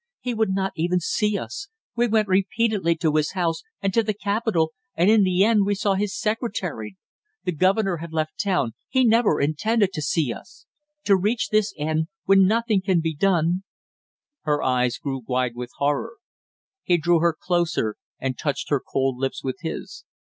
"He 0.19 0.33
would 0.33 0.49
not 0.49 0.73
even 0.75 0.99
see 0.99 1.37
us; 1.37 1.67
we 1.95 2.07
went 2.07 2.27
repeatedly 2.27 2.95
to 2.95 3.13
his 3.17 3.33
house 3.33 3.61
and 3.83 3.93
to 3.93 4.01
the 4.01 4.15
capitol, 4.15 4.73
and 4.95 5.11
in 5.11 5.21
the 5.23 5.43
end 5.43 5.63
we 5.67 5.75
saw 5.75 5.93
his 5.93 6.17
secretary. 6.17 6.97
The 7.43 7.51
governor 7.51 7.97
had 7.97 8.11
left 8.11 8.39
town; 8.43 8.71
he 8.89 9.03
never 9.05 9.39
intended 9.39 9.93
to 9.93 10.01
see 10.01 10.33
us! 10.33 10.65
To 11.03 11.15
reach 11.15 11.49
this 11.49 11.71
end 11.77 12.07
when 12.25 12.47
nothing 12.47 12.81
can 12.81 12.99
be 12.99 13.13
done" 13.13 13.61
Her 14.41 14.63
eyes 14.63 14.97
grew 14.97 15.21
wide 15.27 15.53
with 15.53 15.69
horror. 15.77 16.15
He 16.81 16.97
drew 16.97 17.19
her 17.19 17.35
closer, 17.39 17.95
and 18.19 18.35
touched 18.35 18.71
her 18.71 18.79
cold 18.79 19.17
lips 19.19 19.43
with 19.43 19.57
his. 19.59 20.03